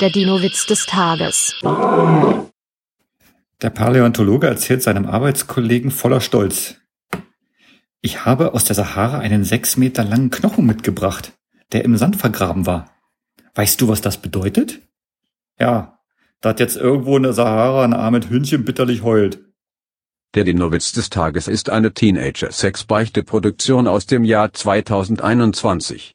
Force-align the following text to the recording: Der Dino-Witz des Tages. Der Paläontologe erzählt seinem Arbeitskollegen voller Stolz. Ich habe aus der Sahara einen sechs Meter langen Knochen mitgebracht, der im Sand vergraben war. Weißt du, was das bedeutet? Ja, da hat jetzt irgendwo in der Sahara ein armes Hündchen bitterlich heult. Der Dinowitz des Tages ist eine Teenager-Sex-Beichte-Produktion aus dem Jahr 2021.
Der 0.00 0.10
Dino-Witz 0.10 0.66
des 0.66 0.84
Tages. 0.84 1.54
Der 3.62 3.70
Paläontologe 3.70 4.46
erzählt 4.46 4.82
seinem 4.82 5.06
Arbeitskollegen 5.06 5.90
voller 5.90 6.20
Stolz. 6.20 6.76
Ich 8.02 8.26
habe 8.26 8.52
aus 8.52 8.64
der 8.64 8.76
Sahara 8.76 9.20
einen 9.20 9.42
sechs 9.44 9.78
Meter 9.78 10.04
langen 10.04 10.28
Knochen 10.28 10.66
mitgebracht, 10.66 11.32
der 11.72 11.82
im 11.86 11.96
Sand 11.96 12.16
vergraben 12.16 12.66
war. 12.66 12.90
Weißt 13.54 13.80
du, 13.80 13.88
was 13.88 14.02
das 14.02 14.18
bedeutet? 14.18 14.82
Ja, 15.58 15.98
da 16.42 16.50
hat 16.50 16.60
jetzt 16.60 16.76
irgendwo 16.76 17.16
in 17.16 17.22
der 17.22 17.32
Sahara 17.32 17.82
ein 17.82 17.94
armes 17.94 18.28
Hündchen 18.28 18.66
bitterlich 18.66 19.02
heult. 19.02 19.42
Der 20.34 20.44
Dinowitz 20.44 20.92
des 20.92 21.08
Tages 21.08 21.48
ist 21.48 21.70
eine 21.70 21.94
Teenager-Sex-Beichte-Produktion 21.94 23.88
aus 23.88 24.04
dem 24.04 24.24
Jahr 24.24 24.52
2021. 24.52 26.14